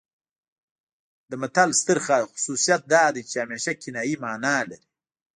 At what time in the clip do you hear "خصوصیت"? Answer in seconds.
2.31-2.81